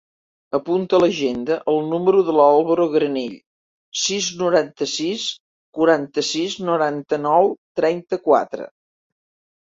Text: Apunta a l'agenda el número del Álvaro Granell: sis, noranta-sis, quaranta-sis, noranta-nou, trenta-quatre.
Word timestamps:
Apunta 0.57 0.95
a 0.97 1.01
l'agenda 1.01 1.57
el 1.73 1.75
número 1.89 2.23
del 2.29 2.41
Álvaro 2.45 2.87
Granell: 2.93 3.35
sis, 4.05 4.31
noranta-sis, 4.41 5.27
quaranta-sis, 5.81 6.57
noranta-nou, 6.71 7.55
trenta-quatre. 7.83 8.69